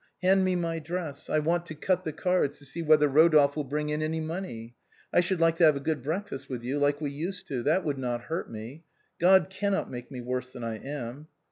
[0.23, 3.63] Hand me my dress, I want to cut the cards to see whether Eodolphe will
[3.63, 4.73] bring in any money,
[5.13, 7.83] I should like to have a good breakfast with you, like we used to; that
[7.85, 8.83] would not hurt me.
[9.19, 11.27] God cannot make me worse than I am.